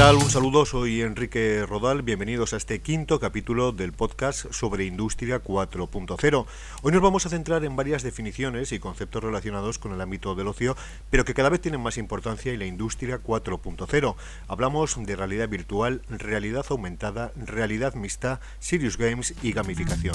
Tal? 0.00 0.16
Un 0.16 0.30
saludo, 0.30 0.64
soy 0.64 1.02
Enrique 1.02 1.66
Rodal, 1.66 2.00
bienvenidos 2.00 2.54
a 2.54 2.56
este 2.56 2.80
quinto 2.80 3.20
capítulo 3.20 3.72
del 3.72 3.92
podcast 3.92 4.50
sobre 4.50 4.86
Industria 4.86 5.44
4.0. 5.44 6.46
Hoy 6.80 6.92
nos 6.92 7.02
vamos 7.02 7.26
a 7.26 7.28
centrar 7.28 7.66
en 7.66 7.76
varias 7.76 8.02
definiciones 8.02 8.72
y 8.72 8.78
conceptos 8.78 9.22
relacionados 9.22 9.78
con 9.78 9.92
el 9.92 10.00
ámbito 10.00 10.34
del 10.34 10.48
ocio, 10.48 10.74
pero 11.10 11.26
que 11.26 11.34
cada 11.34 11.50
vez 11.50 11.60
tienen 11.60 11.82
más 11.82 11.98
importancia 11.98 12.50
en 12.50 12.60
la 12.60 12.64
Industria 12.64 13.20
4.0. 13.22 14.14
Hablamos 14.48 14.96
de 15.04 15.16
realidad 15.16 15.50
virtual, 15.50 16.00
realidad 16.08 16.64
aumentada, 16.70 17.32
realidad 17.36 17.92
mixta, 17.92 18.40
serious 18.58 18.96
games 18.96 19.34
y 19.42 19.52
gamificación. 19.52 20.14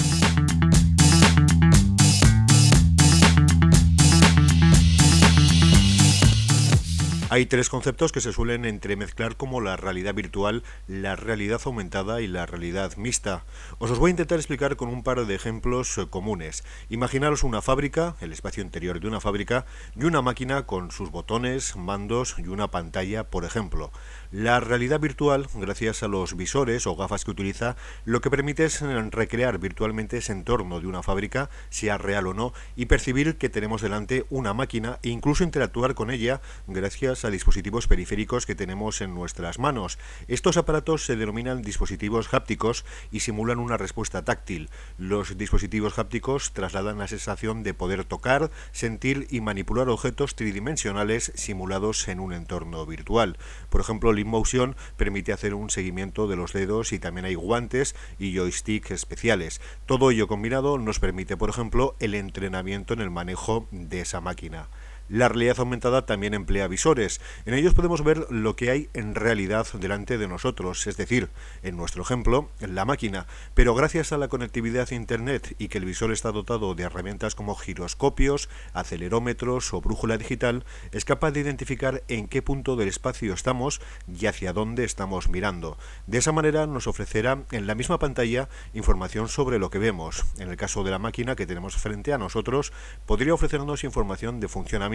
Hay 7.32 7.48
tres 7.48 7.70
conceptos 7.70 8.12
que 8.12 8.22
se 8.22 8.32
suelen 8.32 8.66
entremezclar 8.66 9.36
como 9.36 9.60
la 9.60 9.78
realidad 9.78 10.14
virtual, 10.14 10.62
la 10.88 11.16
realidad 11.16 11.60
aumentada 11.66 12.22
y 12.22 12.28
la 12.28 12.46
realidad 12.46 12.96
mixta. 12.98 13.46
Os 13.80 13.90
los 13.90 13.98
voy 13.98 14.10
a 14.10 14.12
intentar 14.12 14.38
explicar 14.38 14.76
con 14.76 14.90
un 14.90 15.02
par 15.02 15.26
de 15.26 15.34
ejemplos 15.34 15.98
eh, 15.98 16.06
comunes. 16.08 16.64
Imaginaros 16.88 17.44
una 17.44 17.64
fábrica, 17.64 18.16
el 18.22 18.32
espacio 18.32 18.62
interior 18.62 19.00
de 19.00 19.08
una 19.08 19.22
fábrica, 19.22 19.66
y 19.96 20.04
una 20.04 20.22
máquina 20.22 20.68
con 20.68 20.92
sus 20.92 21.10
botones, 21.10 21.76
mandos 21.76 22.36
y 22.38 22.48
una 22.48 22.70
pantalla, 22.70 23.24
por 23.24 23.44
ejemplo. 23.44 23.92
La 24.32 24.60
realidad 24.60 25.00
virtual, 25.00 25.48
gracias 25.56 26.04
a 26.04 26.08
los 26.08 26.38
visores 26.38 26.86
o 26.86 26.96
gafas 26.96 27.26
que 27.26 27.32
utiliza, 27.32 27.76
lo 28.06 28.22
que 28.22 28.30
permite 28.30 28.66
es 28.66 28.84
eh, 28.84 29.10
recrear 29.10 29.58
virtualmente 29.58 30.18
ese 30.18 30.32
entorno 30.32 30.80
de 30.80 30.86
una 30.86 31.02
fábrica, 31.02 31.50
sea 31.70 31.98
real 31.98 32.28
o 32.28 32.36
no, 32.36 32.54
y 32.76 32.86
percibir 32.86 33.38
que 33.38 33.50
tenemos 33.50 33.82
delante 33.82 34.28
una 34.30 34.54
máquina 34.54 35.00
e 35.02 35.10
incluso 35.10 35.44
interactuar 35.44 35.96
con 35.96 36.12
ella 36.12 36.40
gracias 36.68 37.15
a 37.24 37.30
dispositivos 37.30 37.88
periféricos 37.88 38.46
que 38.46 38.56
tenemos 38.56 39.00
en 39.00 39.14
nuestras 39.14 39.60
manos. 39.60 39.98
Estos 40.28 40.58
aparatos 40.58 41.06
se 41.06 41.16
denominan 41.16 41.62
dispositivos 41.62 42.34
hápticos 42.34 42.84
y 43.12 43.22
simulan 43.22 43.60
una 43.60 43.78
respuesta 43.78 44.26
táctil. 44.26 44.70
Los 44.98 45.38
dispositivos 45.38 46.00
hápticos 46.00 46.52
trasladan 46.52 46.98
la 46.98 47.08
sensación 47.08 47.64
de 47.64 47.74
poder 47.74 48.04
tocar, 48.04 48.52
sentir 48.72 49.28
y 49.30 49.40
manipular 49.42 49.88
objetos 49.88 50.36
tridimensionales 50.36 51.32
simulados 51.36 52.08
en 52.08 52.20
un 52.20 52.34
entorno 52.34 52.86
virtual. 52.86 53.38
Por 53.70 53.82
ejemplo, 53.82 54.12
Motion 54.26 54.76
permite 54.98 55.32
hacer 55.34 55.54
un 55.54 55.70
seguimiento 55.70 56.28
de 56.28 56.36
los 56.36 56.54
dedos 56.54 56.92
y 56.94 57.00
también 57.00 57.26
hay 57.26 57.36
guantes 57.36 57.96
y 58.18 58.36
joystick 58.36 58.92
especiales. 58.92 59.62
Todo 59.86 60.12
ello 60.12 60.28
combinado 60.28 60.78
nos 60.78 61.00
permite, 61.00 61.38
por 61.38 61.50
ejemplo, 61.50 61.96
el 62.00 62.16
entrenamiento 62.16 62.94
en 62.94 63.02
el 63.02 63.12
manejo 63.12 63.68
de 63.72 64.02
esa 64.02 64.22
máquina. 64.22 64.68
La 65.08 65.30
realidad 65.30 65.60
aumentada 65.60 66.08
también 66.08 66.34
emplea 66.34 66.68
visores. 66.68 67.22
En 67.46 67.54
ellos 67.54 67.76
podemos 67.76 68.04
ver 68.04 68.26
lo 68.32 68.56
que 68.56 68.72
hay 68.72 68.90
en 68.96 69.14
realidad 69.14 69.68
delante 69.74 70.18
de 70.18 70.28
nosotros, 70.28 70.88
es 70.88 70.98
decir, 70.98 71.30
en 71.62 71.78
nuestro 71.78 72.02
ejemplo, 72.02 72.50
la 72.60 72.86
máquina. 72.86 73.28
Pero 73.54 73.76
gracias 73.76 74.12
a 74.12 74.18
la 74.18 74.30
conectividad 74.30 74.88
a 74.90 74.96
Internet 74.96 75.56
y 75.60 75.68
que 75.68 75.78
el 75.78 75.86
visor 75.86 76.12
está 76.12 76.32
dotado 76.32 76.74
de 76.74 76.84
herramientas 76.84 77.36
como 77.36 77.54
giroscopios, 77.54 78.50
acelerómetros 78.74 79.76
o 79.76 79.82
brújula 79.82 80.18
digital, 80.18 80.66
es 80.92 81.06
capaz 81.06 81.32
de 81.32 81.42
identificar 81.42 82.02
en 82.08 82.28
qué 82.28 82.42
punto 82.42 82.76
del 82.76 82.88
espacio 82.88 83.32
estamos 83.32 83.82
y 84.08 84.26
hacia 84.26 84.54
dónde 84.54 84.86
estamos 84.86 85.30
mirando. 85.30 85.78
De 86.08 86.18
esa 86.18 86.32
manera 86.32 86.66
nos 86.66 86.88
ofrecerá 86.88 87.44
en 87.52 87.68
la 87.68 87.76
misma 87.76 88.00
pantalla 88.00 88.50
información 88.74 89.30
sobre 89.30 89.60
lo 89.60 89.70
que 89.70 89.78
vemos. 89.78 90.26
En 90.40 90.50
el 90.50 90.58
caso 90.58 90.84
de 90.84 90.90
la 90.90 90.98
máquina 90.98 91.36
que 91.36 91.46
tenemos 91.46 91.76
frente 91.76 92.12
a 92.12 92.18
nosotros, 92.18 92.74
podría 93.06 93.36
ofrecernos 93.36 93.84
información 93.84 94.40
de 94.40 94.48
funcionamiento 94.48 94.95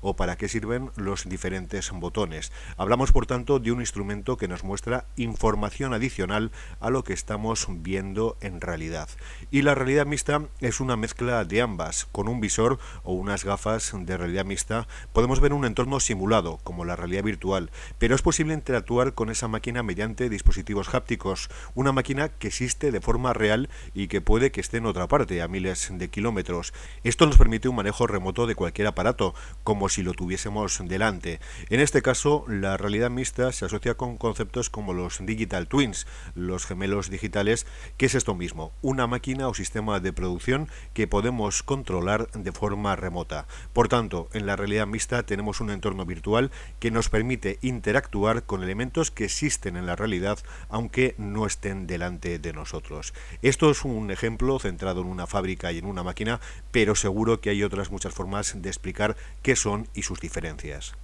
o 0.00 0.16
para 0.16 0.36
qué 0.36 0.48
sirven 0.48 0.90
los 0.96 1.28
diferentes 1.28 1.90
botones. 1.90 2.52
Hablamos, 2.76 3.12
por 3.12 3.26
tanto, 3.26 3.58
de 3.58 3.72
un 3.72 3.80
instrumento 3.80 4.36
que 4.36 4.48
nos 4.48 4.64
muestra 4.64 5.06
información 5.16 5.92
adicional 5.92 6.50
a 6.80 6.90
lo 6.90 7.04
que 7.04 7.12
estamos 7.12 7.66
viendo 7.68 8.36
en 8.40 8.60
realidad. 8.60 9.08
Y 9.50 9.62
la 9.62 9.74
realidad 9.74 10.06
mixta 10.06 10.42
es 10.60 10.80
una 10.80 10.96
mezcla 10.96 11.44
de 11.44 11.60
ambas. 11.60 12.06
Con 12.10 12.28
un 12.28 12.40
visor 12.40 12.78
o 13.02 13.12
unas 13.12 13.44
gafas 13.44 13.92
de 13.94 14.16
realidad 14.16 14.44
mixta 14.44 14.88
podemos 15.12 15.40
ver 15.40 15.52
un 15.52 15.64
entorno 15.64 16.00
simulado, 16.00 16.58
como 16.64 16.84
la 16.84 16.96
realidad 16.96 17.24
virtual, 17.24 17.70
pero 17.98 18.14
es 18.14 18.22
posible 18.22 18.54
interactuar 18.54 19.14
con 19.14 19.30
esa 19.30 19.48
máquina 19.48 19.82
mediante 19.82 20.28
dispositivos 20.28 20.94
hápticos, 20.94 21.50
una 21.74 21.92
máquina 21.92 22.28
que 22.28 22.48
existe 22.48 22.90
de 22.90 23.00
forma 23.00 23.32
real 23.32 23.68
y 23.92 24.08
que 24.08 24.20
puede 24.20 24.50
que 24.50 24.60
esté 24.60 24.78
en 24.78 24.86
otra 24.86 25.08
parte, 25.08 25.42
a 25.42 25.48
miles 25.48 25.88
de 25.92 26.08
kilómetros. 26.08 26.72
Esto 27.02 27.26
nos 27.26 27.36
permite 27.36 27.68
un 27.68 27.76
manejo 27.76 28.06
remoto 28.06 28.46
de 28.46 28.54
cualquier 28.54 28.86
aparato, 28.86 29.33
como 29.62 29.88
si 29.88 30.02
lo 30.02 30.12
tuviésemos 30.12 30.80
delante. 30.84 31.40
En 31.70 31.80
este 31.80 32.02
caso, 32.02 32.44
la 32.48 32.76
realidad 32.76 33.10
mixta 33.10 33.52
se 33.52 33.64
asocia 33.64 33.94
con 33.94 34.16
conceptos 34.16 34.70
como 34.70 34.92
los 34.92 35.24
digital 35.24 35.68
twins, 35.68 36.06
los 36.34 36.66
gemelos 36.66 37.10
digitales, 37.10 37.66
que 37.96 38.06
es 38.06 38.14
esto 38.14 38.34
mismo, 38.34 38.72
una 38.82 39.06
máquina 39.06 39.48
o 39.48 39.54
sistema 39.54 40.00
de 40.00 40.12
producción 40.12 40.68
que 40.92 41.06
podemos 41.06 41.62
controlar 41.62 42.30
de 42.32 42.52
forma 42.52 42.96
remota. 42.96 43.46
Por 43.72 43.88
tanto, 43.88 44.28
en 44.32 44.46
la 44.46 44.56
realidad 44.56 44.86
mixta 44.86 45.24
tenemos 45.24 45.60
un 45.60 45.70
entorno 45.70 46.04
virtual 46.04 46.50
que 46.78 46.90
nos 46.90 47.08
permite 47.08 47.58
interactuar 47.62 48.44
con 48.44 48.62
elementos 48.62 49.10
que 49.10 49.24
existen 49.24 49.76
en 49.76 49.86
la 49.86 49.96
realidad, 49.96 50.38
aunque 50.68 51.14
no 51.18 51.46
estén 51.46 51.86
delante 51.86 52.38
de 52.38 52.52
nosotros. 52.52 53.14
Esto 53.42 53.70
es 53.70 53.84
un 53.84 54.10
ejemplo 54.10 54.58
centrado 54.58 55.00
en 55.00 55.08
una 55.08 55.26
fábrica 55.26 55.72
y 55.72 55.78
en 55.78 55.86
una 55.86 56.02
máquina, 56.02 56.40
pero 56.70 56.94
seguro 56.94 57.40
que 57.40 57.50
hay 57.50 57.62
otras 57.62 57.90
muchas 57.90 58.14
formas 58.14 58.60
de 58.60 58.68
explicar 58.68 59.16
qué 59.42 59.56
son 59.56 59.88
y 59.94 60.02
sus 60.02 60.20
diferencias. 60.20 60.94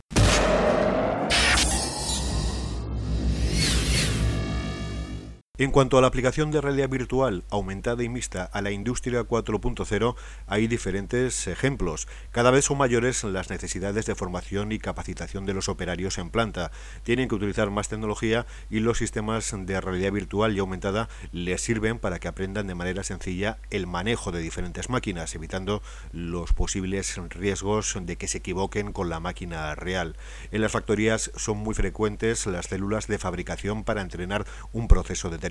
En 5.60 5.72
cuanto 5.72 5.98
a 5.98 6.00
la 6.00 6.06
aplicación 6.06 6.50
de 6.50 6.62
realidad 6.62 6.88
virtual 6.88 7.44
aumentada 7.50 8.02
y 8.02 8.08
mixta 8.08 8.44
a 8.44 8.62
la 8.62 8.70
industria 8.70 9.24
4.0, 9.24 10.16
hay 10.46 10.66
diferentes 10.68 11.46
ejemplos. 11.48 12.08
Cada 12.30 12.50
vez 12.50 12.64
son 12.64 12.78
mayores 12.78 13.24
las 13.24 13.50
necesidades 13.50 14.06
de 14.06 14.14
formación 14.14 14.72
y 14.72 14.78
capacitación 14.78 15.44
de 15.44 15.52
los 15.52 15.68
operarios 15.68 16.16
en 16.16 16.30
planta. 16.30 16.70
Tienen 17.02 17.28
que 17.28 17.34
utilizar 17.34 17.68
más 17.68 17.90
tecnología 17.90 18.46
y 18.70 18.80
los 18.80 18.96
sistemas 18.96 19.54
de 19.54 19.78
realidad 19.82 20.12
virtual 20.12 20.56
y 20.56 20.60
aumentada 20.60 21.10
les 21.30 21.60
sirven 21.60 21.98
para 21.98 22.20
que 22.20 22.28
aprendan 22.28 22.66
de 22.66 22.74
manera 22.74 23.02
sencilla 23.02 23.58
el 23.68 23.86
manejo 23.86 24.32
de 24.32 24.40
diferentes 24.40 24.88
máquinas, 24.88 25.34
evitando 25.34 25.82
los 26.10 26.54
posibles 26.54 27.18
riesgos 27.28 27.98
de 28.00 28.16
que 28.16 28.28
se 28.28 28.38
equivoquen 28.38 28.94
con 28.94 29.10
la 29.10 29.20
máquina 29.20 29.74
real. 29.74 30.16
En 30.52 30.62
las 30.62 30.72
factorías 30.72 31.30
son 31.36 31.58
muy 31.58 31.74
frecuentes 31.74 32.46
las 32.46 32.68
células 32.68 33.08
de 33.08 33.18
fabricación 33.18 33.84
para 33.84 34.00
entrenar 34.00 34.46
un 34.72 34.88
proceso 34.88 35.28
determinado 35.28 35.49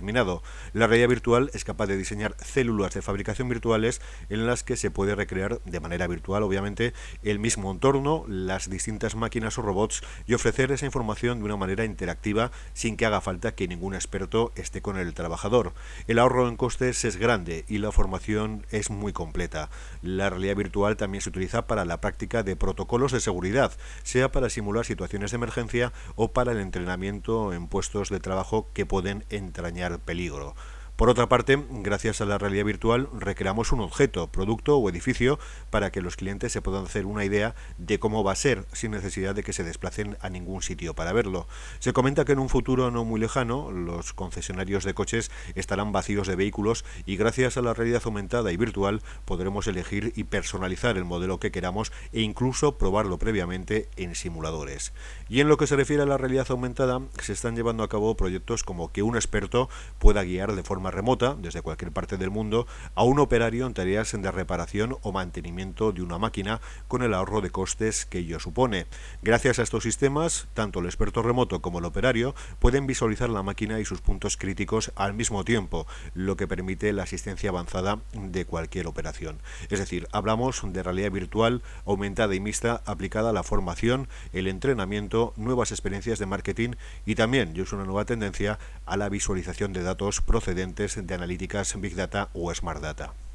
la 0.73 0.87
realidad 0.87 1.09
virtual 1.09 1.51
es 1.53 1.63
capaz 1.63 1.87
de 1.87 1.97
diseñar 1.97 2.35
células 2.43 2.93
de 2.93 3.01
fabricación 3.01 3.49
virtuales 3.49 4.01
en 4.29 4.47
las 4.47 4.63
que 4.63 4.75
se 4.75 4.91
puede 4.91 5.15
recrear 5.15 5.61
de 5.63 5.79
manera 5.79 6.07
virtual, 6.07 6.43
obviamente, 6.43 6.93
el 7.23 7.39
mismo 7.39 7.71
entorno, 7.71 8.25
las 8.27 8.69
distintas 8.69 9.15
máquinas 9.15 9.57
o 9.57 9.61
robots 9.61 10.01
y 10.25 10.33
ofrecer 10.33 10.71
esa 10.71 10.85
información 10.85 11.39
de 11.39 11.45
una 11.45 11.57
manera 11.57 11.85
interactiva 11.85 12.51
sin 12.73 12.97
que 12.97 13.05
haga 13.05 13.21
falta 13.21 13.55
que 13.55 13.67
ningún 13.67 13.93
experto 13.93 14.51
esté 14.55 14.81
con 14.81 14.97
el 14.97 15.13
trabajador. 15.13 15.73
El 16.07 16.19
ahorro 16.19 16.47
en 16.47 16.57
costes 16.57 17.05
es 17.05 17.17
grande 17.17 17.65
y 17.67 17.79
la 17.79 17.91
formación 17.91 18.65
es 18.71 18.89
muy 18.89 19.13
completa. 19.13 19.69
La 20.01 20.29
realidad 20.29 20.55
virtual 20.55 20.97
también 20.97 21.21
se 21.21 21.29
utiliza 21.29 21.67
para 21.67 21.85
la 21.85 22.01
práctica 22.01 22.43
de 22.43 22.55
protocolos 22.55 23.11
de 23.11 23.19
seguridad, 23.19 23.71
sea 24.03 24.31
para 24.31 24.49
simular 24.49 24.85
situaciones 24.85 25.31
de 25.31 25.35
emergencia 25.35 25.93
o 26.15 26.31
para 26.31 26.51
el 26.51 26.59
entrenamiento 26.59 27.53
en 27.53 27.67
puestos 27.67 28.09
de 28.09 28.19
trabajo 28.19 28.69
que 28.73 28.85
pueden 28.85 29.25
entrañar 29.29 29.88
peligro. 29.97 30.55
Por 30.99 31.09
otra 31.09 31.29
parte, 31.29 31.57
gracias 31.69 32.19
a 32.19 32.25
la 32.25 32.37
realidad 32.37 32.65
virtual, 32.65 33.07
recreamos 33.17 33.71
un 33.71 33.79
objeto, 33.79 34.27
producto 34.27 34.77
o 34.77 34.89
edificio 34.89 35.39
para 35.69 35.93
que 35.93 36.01
los 36.01 36.17
clientes 36.17 36.51
se 36.51 36.61
puedan 36.61 36.83
hacer 36.83 37.05
una 37.05 37.23
idea 37.23 37.55
de 37.77 37.99
cómo 37.99 38.21
va 38.21 38.33
a 38.33 38.35
ser, 38.35 38.65
sin 38.73 38.91
necesidad 38.91 39.33
de 39.33 39.41
que 39.41 39.53
se 39.53 39.63
desplacen 39.63 40.17
a 40.19 40.29
ningún 40.29 40.61
sitio 40.61 40.95
para 40.95 41.13
verlo. 41.13 41.47
Se 41.79 41.93
comenta 41.93 42.25
que 42.25 42.33
en 42.33 42.39
un 42.39 42.49
futuro 42.49 42.91
no 42.91 43.05
muy 43.05 43.17
lejano, 43.17 43.71
los 43.71 44.11
concesionarios 44.11 44.83
de 44.83 44.93
coches 44.93 45.31
estarán 45.55 45.93
vacíos 45.93 46.27
de 46.27 46.35
vehículos 46.35 46.83
y 47.05 47.15
gracias 47.15 47.55
a 47.55 47.61
la 47.61 47.73
realidad 47.73 48.01
aumentada 48.03 48.51
y 48.51 48.57
virtual 48.57 49.01
podremos 49.23 49.67
elegir 49.67 50.11
y 50.17 50.25
personalizar 50.25 50.97
el 50.97 51.05
modelo 51.05 51.39
que 51.39 51.51
queramos 51.51 51.93
e 52.11 52.19
incluso 52.19 52.77
probarlo 52.77 53.17
previamente 53.17 53.87
en 53.95 54.15
simuladores. 54.15 54.91
Y 55.29 55.39
en 55.39 55.47
lo 55.47 55.55
que 55.55 55.67
se 55.67 55.77
refiere 55.77 56.03
a 56.03 56.07
la 56.07 56.17
realidad 56.17 56.47
aumentada, 56.49 56.99
se 57.21 57.31
están 57.31 57.55
llevando 57.55 57.83
a 57.83 57.87
cabo 57.87 58.17
proyectos 58.17 58.65
como 58.65 58.91
que 58.91 59.01
un 59.01 59.15
experto 59.15 59.69
pueda 59.97 60.23
guiar 60.23 60.55
de 60.55 60.63
forma 60.63 60.88
remota, 60.91 61.35
desde 61.39 61.61
cualquier 61.61 61.91
parte 61.91 62.17
del 62.17 62.29
mundo, 62.29 62.67
a 62.95 63.03
un 63.03 63.19
operario 63.19 63.65
en 63.65 63.73
tareas 63.73 64.11
de 64.11 64.31
reparación 64.31 64.97
o 65.01 65.11
mantenimiento 65.11 65.91
de 65.91 66.01
una 66.01 66.17
máquina 66.17 66.61
con 66.87 67.03
el 67.03 67.13
ahorro 67.13 67.41
de 67.41 67.49
costes 67.49 68.05
que 68.05 68.19
ello 68.19 68.39
supone. 68.39 68.87
Gracias 69.21 69.59
a 69.59 69.63
estos 69.63 69.83
sistemas, 69.83 70.47
tanto 70.53 70.79
el 70.79 70.85
experto 70.85 71.21
remoto 71.21 71.61
como 71.61 71.79
el 71.79 71.85
operario 71.85 72.35
pueden 72.59 72.87
visualizar 72.87 73.29
la 73.29 73.43
máquina 73.43 73.79
y 73.79 73.85
sus 73.85 74.01
puntos 74.01 74.37
críticos 74.37 74.91
al 74.95 75.13
mismo 75.13 75.43
tiempo, 75.43 75.87
lo 76.13 76.37
que 76.37 76.47
permite 76.47 76.93
la 76.93 77.03
asistencia 77.03 77.49
avanzada 77.49 77.99
de 78.13 78.45
cualquier 78.45 78.87
operación. 78.87 79.39
Es 79.69 79.79
decir, 79.79 80.07
hablamos 80.11 80.61
de 80.63 80.83
realidad 80.83 81.11
virtual 81.11 81.61
aumentada 81.85 82.35
y 82.35 82.39
mixta 82.39 82.81
aplicada 82.85 83.29
a 83.29 83.33
la 83.33 83.43
formación, 83.43 84.07
el 84.33 84.47
entrenamiento, 84.47 85.33
nuevas 85.37 85.71
experiencias 85.71 86.19
de 86.19 86.25
marketing 86.25 86.71
y 87.05 87.15
también, 87.15 87.53
yo 87.53 87.63
es 87.63 87.73
una 87.73 87.85
nueva 87.85 88.05
tendencia, 88.05 88.59
a 88.85 88.97
la 88.97 89.09
visualización 89.09 89.73
de 89.73 89.83
datos 89.83 90.21
procedentes 90.21 90.78
de 90.79 91.13
analíticas 91.13 91.75
Big 91.75 91.93
Data 91.93 92.29
o 92.33 92.53
Smart 92.53 92.81
Data. 92.81 93.28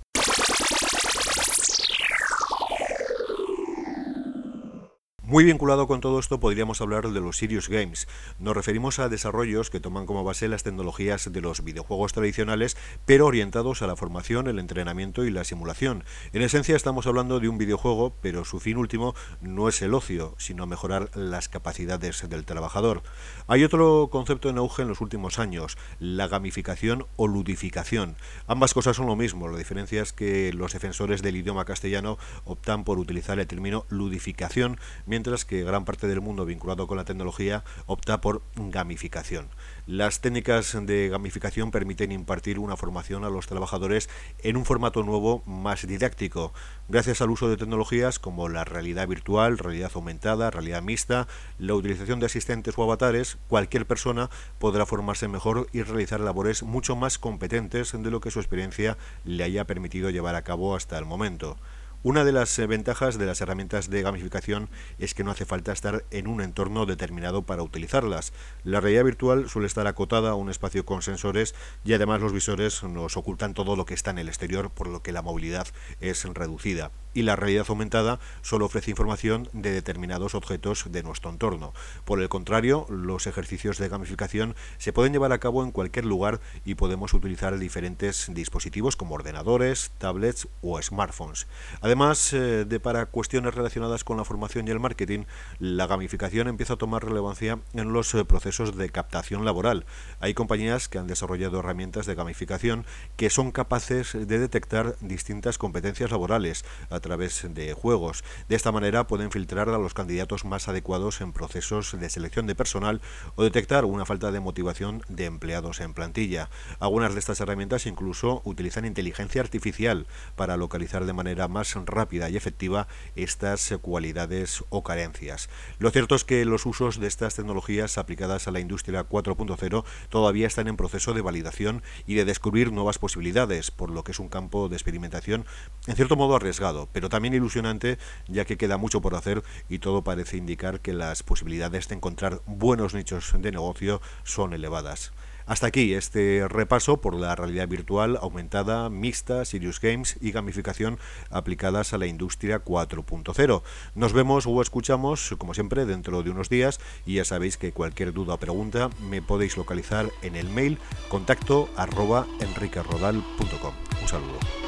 Muy 5.34 5.42
vinculado 5.42 5.88
con 5.88 6.00
todo 6.00 6.20
esto 6.20 6.38
podríamos 6.38 6.80
hablar 6.80 7.08
de 7.08 7.20
los 7.20 7.38
Serious 7.38 7.68
Games. 7.68 8.06
Nos 8.38 8.54
referimos 8.54 9.00
a 9.00 9.08
desarrollos 9.08 9.68
que 9.68 9.80
toman 9.80 10.06
como 10.06 10.22
base 10.22 10.46
las 10.46 10.62
tecnologías 10.62 11.32
de 11.32 11.40
los 11.40 11.64
videojuegos 11.64 12.12
tradicionales, 12.12 12.76
pero 13.04 13.26
orientados 13.26 13.82
a 13.82 13.88
la 13.88 13.96
formación, 13.96 14.46
el 14.46 14.60
entrenamiento 14.60 15.24
y 15.24 15.32
la 15.32 15.42
simulación. 15.42 16.04
En 16.32 16.42
esencia 16.42 16.76
estamos 16.76 17.08
hablando 17.08 17.40
de 17.40 17.48
un 17.48 17.58
videojuego, 17.58 18.14
pero 18.22 18.44
su 18.44 18.60
fin 18.60 18.76
último 18.76 19.16
no 19.40 19.68
es 19.68 19.82
el 19.82 19.94
ocio, 19.94 20.36
sino 20.38 20.68
mejorar 20.68 21.10
las 21.16 21.48
capacidades 21.48 22.28
del 22.30 22.44
trabajador. 22.44 23.02
Hay 23.48 23.64
otro 23.64 24.10
concepto 24.12 24.48
en 24.48 24.58
auge 24.58 24.82
en 24.82 24.88
los 24.88 25.00
últimos 25.00 25.40
años, 25.40 25.76
la 25.98 26.28
gamificación 26.28 27.08
o 27.16 27.26
ludificación. 27.26 28.14
Ambas 28.46 28.72
cosas 28.72 28.94
son 28.94 29.06
lo 29.06 29.16
mismo, 29.16 29.48
la 29.48 29.58
diferencia 29.58 30.00
es 30.00 30.12
que 30.12 30.52
los 30.52 30.74
defensores 30.74 31.22
del 31.22 31.34
idioma 31.34 31.64
castellano 31.64 32.18
optan 32.44 32.84
por 32.84 33.00
utilizar 33.00 33.40
el 33.40 33.48
término 33.48 33.84
ludificación, 33.88 34.78
mientras 35.06 35.23
que 35.24 35.64
gran 35.64 35.86
parte 35.86 36.06
del 36.06 36.20
mundo 36.20 36.44
vinculado 36.44 36.86
con 36.86 36.98
la 36.98 37.06
tecnología 37.06 37.64
opta 37.86 38.20
por 38.20 38.42
gamificación. 38.56 39.48
Las 39.86 40.20
técnicas 40.20 40.76
de 40.84 41.08
gamificación 41.08 41.70
permiten 41.70 42.12
impartir 42.12 42.58
una 42.58 42.76
formación 42.76 43.24
a 43.24 43.30
los 43.30 43.46
trabajadores 43.46 44.10
en 44.40 44.58
un 44.58 44.66
formato 44.66 45.02
nuevo 45.02 45.42
más 45.46 45.86
didáctico, 45.86 46.52
gracias 46.90 47.22
al 47.22 47.30
uso 47.30 47.48
de 47.48 47.56
tecnologías 47.56 48.18
como 48.18 48.50
la 48.50 48.64
realidad 48.64 49.08
virtual, 49.08 49.56
realidad 49.56 49.92
aumentada, 49.94 50.50
realidad 50.50 50.82
mixta, 50.82 51.26
la 51.58 51.74
utilización 51.74 52.20
de 52.20 52.26
asistentes 52.26 52.74
o 52.76 52.82
avatares, 52.82 53.38
cualquier 53.48 53.86
persona 53.86 54.28
podrá 54.58 54.84
formarse 54.84 55.26
mejor 55.26 55.68
y 55.72 55.82
realizar 55.82 56.20
labores 56.20 56.62
mucho 56.62 56.96
más 56.96 57.18
competentes 57.18 57.92
de 57.92 58.10
lo 58.10 58.20
que 58.20 58.30
su 58.30 58.40
experiencia 58.40 58.98
le 59.24 59.42
haya 59.44 59.64
permitido 59.64 60.10
llevar 60.10 60.34
a 60.34 60.42
cabo 60.42 60.76
hasta 60.76 60.98
el 60.98 61.06
momento. 61.06 61.56
Una 62.04 62.22
de 62.22 62.32
las 62.32 62.58
eh, 62.58 62.66
ventajas 62.66 63.16
de 63.16 63.24
las 63.24 63.40
herramientas 63.40 63.88
de 63.88 64.02
gamificación 64.02 64.68
es 64.98 65.14
que 65.14 65.24
no 65.24 65.30
hace 65.30 65.46
falta 65.46 65.72
estar 65.72 66.04
en 66.10 66.26
un 66.26 66.42
entorno 66.42 66.84
determinado 66.84 67.44
para 67.44 67.62
utilizarlas. 67.62 68.34
La 68.62 68.80
realidad 68.80 69.04
virtual 69.04 69.48
suele 69.48 69.68
estar 69.68 69.86
acotada 69.86 70.32
a 70.32 70.34
un 70.34 70.50
espacio 70.50 70.84
con 70.84 71.00
sensores 71.00 71.54
y 71.82 71.94
además 71.94 72.20
los 72.20 72.34
visores 72.34 72.82
nos 72.82 73.16
ocultan 73.16 73.54
todo 73.54 73.74
lo 73.74 73.86
que 73.86 73.94
está 73.94 74.10
en 74.10 74.18
el 74.18 74.28
exterior, 74.28 74.68
por 74.68 74.88
lo 74.88 75.02
que 75.02 75.12
la 75.12 75.22
movilidad 75.22 75.66
es 75.98 76.24
reducida 76.24 76.90
y 77.14 77.22
la 77.22 77.36
realidad 77.36 77.66
aumentada 77.68 78.18
solo 78.42 78.66
ofrece 78.66 78.90
información 78.90 79.48
de 79.52 79.70
determinados 79.70 80.34
objetos 80.34 80.84
de 80.90 81.02
nuestro 81.02 81.30
entorno. 81.30 81.72
Por 82.04 82.20
el 82.20 82.28
contrario, 82.28 82.86
los 82.90 83.26
ejercicios 83.26 83.78
de 83.78 83.88
gamificación 83.88 84.54
se 84.78 84.92
pueden 84.92 85.12
llevar 85.12 85.32
a 85.32 85.38
cabo 85.38 85.62
en 85.62 85.70
cualquier 85.70 86.04
lugar 86.04 86.40
y 86.64 86.74
podemos 86.74 87.14
utilizar 87.14 87.58
diferentes 87.58 88.26
dispositivos 88.32 88.96
como 88.96 89.14
ordenadores, 89.14 89.92
tablets 89.98 90.48
o 90.60 90.80
smartphones. 90.82 91.46
Además 91.80 92.32
eh, 92.32 92.64
de 92.64 92.80
para 92.80 93.06
cuestiones 93.06 93.54
relacionadas 93.54 94.04
con 94.04 94.16
la 94.16 94.24
formación 94.24 94.68
y 94.68 94.70
el 94.70 94.80
marketing, 94.80 95.24
la 95.58 95.86
gamificación 95.86 96.48
empieza 96.48 96.74
a 96.74 96.78
tomar 96.78 97.04
relevancia 97.04 97.58
en 97.72 97.92
los 97.92 98.14
eh, 98.14 98.24
procesos 98.24 98.76
de 98.76 98.90
captación 98.90 99.44
laboral. 99.44 99.86
Hay 100.20 100.34
compañías 100.34 100.88
que 100.88 100.98
han 100.98 101.06
desarrollado 101.06 101.60
herramientas 101.60 102.06
de 102.06 102.14
gamificación 102.14 102.84
que 103.16 103.30
son 103.30 103.52
capaces 103.52 104.12
de 104.12 104.38
detectar 104.38 104.96
distintas 105.00 105.58
competencias 105.58 106.10
laborales 106.10 106.64
a 106.90 107.00
través 107.04 107.46
de 107.50 107.74
juegos. 107.74 108.24
De 108.48 108.56
esta 108.56 108.72
manera 108.72 109.06
pueden 109.06 109.30
filtrar 109.30 109.68
a 109.68 109.76
los 109.76 109.92
candidatos 109.92 110.46
más 110.46 110.68
adecuados 110.68 111.20
en 111.20 111.34
procesos 111.34 112.00
de 112.00 112.08
selección 112.08 112.46
de 112.46 112.54
personal 112.54 113.02
o 113.34 113.44
detectar 113.44 113.84
una 113.84 114.06
falta 114.06 114.32
de 114.32 114.40
motivación 114.40 115.02
de 115.08 115.26
empleados 115.26 115.80
en 115.80 115.92
plantilla. 115.92 116.48
Algunas 116.80 117.12
de 117.12 117.20
estas 117.20 117.40
herramientas 117.40 117.84
incluso 117.84 118.40
utilizan 118.46 118.86
inteligencia 118.86 119.42
artificial 119.42 120.06
para 120.34 120.56
localizar 120.56 121.04
de 121.04 121.12
manera 121.12 121.46
más 121.46 121.74
rápida 121.84 122.30
y 122.30 122.38
efectiva 122.38 122.88
estas 123.16 123.74
cualidades 123.82 124.64
o 124.70 124.82
carencias. 124.82 125.50
Lo 125.78 125.90
cierto 125.90 126.14
es 126.14 126.24
que 126.24 126.46
los 126.46 126.64
usos 126.64 127.00
de 127.00 127.06
estas 127.06 127.34
tecnologías 127.34 127.98
aplicadas 127.98 128.48
a 128.48 128.50
la 128.50 128.60
industria 128.60 129.06
4.0 129.06 129.84
todavía 130.08 130.46
están 130.46 130.68
en 130.68 130.78
proceso 130.78 131.12
de 131.12 131.20
validación 131.20 131.82
y 132.06 132.14
de 132.14 132.24
descubrir 132.24 132.72
nuevas 132.72 132.98
posibilidades, 132.98 133.70
por 133.70 133.90
lo 133.90 134.04
que 134.04 134.12
es 134.12 134.18
un 134.18 134.30
campo 134.30 134.70
de 134.70 134.76
experimentación 134.76 135.44
en 135.86 135.96
cierto 135.96 136.16
modo 136.16 136.34
arriesgado, 136.34 136.88
pero 136.94 137.10
también 137.10 137.34
ilusionante 137.34 137.98
ya 138.26 138.46
que 138.46 138.56
queda 138.56 138.78
mucho 138.78 139.02
por 139.02 139.14
hacer 139.14 139.42
y 139.68 139.80
todo 139.80 140.02
parece 140.02 140.38
indicar 140.38 140.80
que 140.80 140.94
las 140.94 141.22
posibilidades 141.22 141.88
de 141.88 141.96
encontrar 141.96 142.40
buenos 142.46 142.94
nichos 142.94 143.34
de 143.36 143.52
negocio 143.52 144.00
son 144.22 144.54
elevadas. 144.54 145.12
Hasta 145.46 145.66
aquí 145.66 145.92
este 145.92 146.46
repaso 146.48 147.02
por 147.02 147.14
la 147.14 147.34
realidad 147.34 147.68
virtual 147.68 148.18
aumentada, 148.22 148.88
mixta, 148.88 149.44
Serious 149.44 149.78
Games 149.78 150.16
y 150.22 150.32
gamificación 150.32 150.98
aplicadas 151.28 151.92
a 151.92 151.98
la 151.98 152.06
industria 152.06 152.64
4.0. 152.64 153.62
Nos 153.94 154.12
vemos 154.14 154.46
o 154.46 154.62
escuchamos, 154.62 155.34
como 155.36 155.52
siempre, 155.52 155.84
dentro 155.84 156.22
de 156.22 156.30
unos 156.30 156.48
días 156.48 156.80
y 157.04 157.16
ya 157.16 157.26
sabéis 157.26 157.58
que 157.58 157.72
cualquier 157.72 158.14
duda 158.14 158.34
o 158.34 158.38
pregunta 158.38 158.88
me 159.02 159.20
podéis 159.20 159.58
localizar 159.58 160.08
en 160.22 160.36
el 160.36 160.48
mail 160.48 160.78
contacto 161.10 161.68
arroba 161.76 162.26
enriquerodal.com. 162.40 163.74
Un 164.00 164.08
saludo. 164.08 164.63